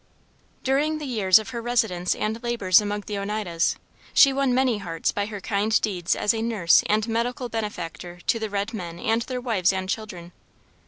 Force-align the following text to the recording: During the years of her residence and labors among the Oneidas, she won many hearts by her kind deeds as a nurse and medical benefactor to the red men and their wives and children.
During 0.63 0.97
the 0.97 1.05
years 1.05 1.37
of 1.37 1.49
her 1.51 1.61
residence 1.61 2.15
and 2.15 2.41
labors 2.41 2.81
among 2.81 3.01
the 3.01 3.19
Oneidas, 3.19 3.75
she 4.15 4.33
won 4.33 4.51
many 4.51 4.79
hearts 4.79 5.11
by 5.11 5.27
her 5.27 5.39
kind 5.39 5.79
deeds 5.79 6.15
as 6.15 6.33
a 6.33 6.41
nurse 6.41 6.81
and 6.87 7.07
medical 7.07 7.49
benefactor 7.49 8.17
to 8.25 8.39
the 8.39 8.49
red 8.49 8.73
men 8.73 8.97
and 8.97 9.21
their 9.21 9.39
wives 9.39 9.71
and 9.71 9.87
children. 9.87 10.31